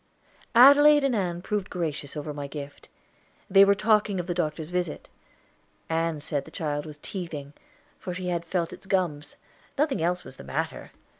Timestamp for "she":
8.11-8.29